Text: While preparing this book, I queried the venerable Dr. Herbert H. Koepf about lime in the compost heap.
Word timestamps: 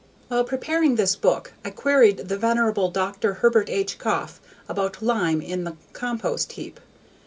While 0.29 0.45
preparing 0.45 0.95
this 0.95 1.15
book, 1.15 1.53
I 1.63 1.69
queried 1.69 2.27
the 2.27 2.35
venerable 2.35 2.89
Dr. 2.89 3.35
Herbert 3.35 3.69
H. 3.69 3.99
Koepf 3.99 4.39
about 4.67 5.03
lime 5.03 5.43
in 5.43 5.63
the 5.63 5.77
compost 5.93 6.53
heap. 6.53 6.79